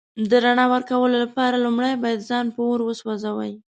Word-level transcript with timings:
د 0.29 0.31
رڼا 0.43 0.65
ورکولو 0.73 1.15
لپاره 1.23 1.63
لومړی 1.65 1.93
باید 2.03 2.27
ځان 2.29 2.45
په 2.55 2.59
اور 2.67 2.79
وسوځوئ. 2.83 3.53